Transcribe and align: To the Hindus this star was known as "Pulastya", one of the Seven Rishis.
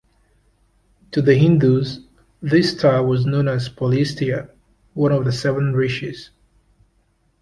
To 1.11 1.21
the 1.21 1.35
Hindus 1.35 1.99
this 2.41 2.71
star 2.75 3.05
was 3.05 3.27
known 3.27 3.47
as 3.47 3.69
"Pulastya", 3.69 4.49
one 4.95 5.11
of 5.11 5.25
the 5.25 5.31
Seven 5.31 5.73
Rishis. 5.75 6.31